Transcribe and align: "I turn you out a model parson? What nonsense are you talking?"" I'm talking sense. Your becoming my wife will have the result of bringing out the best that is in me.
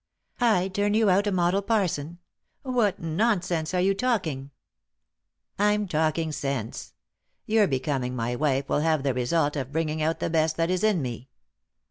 "I 0.55 0.67
turn 0.69 0.95
you 0.95 1.11
out 1.11 1.27
a 1.27 1.31
model 1.31 1.61
parson? 1.61 2.17
What 2.63 2.97
nonsense 2.99 3.71
are 3.75 3.79
you 3.81 3.93
talking?"" 3.93 4.49
I'm 5.59 5.87
talking 5.87 6.31
sense. 6.31 6.95
Your 7.45 7.67
becoming 7.67 8.15
my 8.15 8.35
wife 8.35 8.67
will 8.67 8.79
have 8.79 9.03
the 9.03 9.13
result 9.13 9.55
of 9.55 9.71
bringing 9.71 10.01
out 10.01 10.19
the 10.19 10.31
best 10.31 10.57
that 10.57 10.71
is 10.71 10.83
in 10.83 11.03
me. 11.03 11.29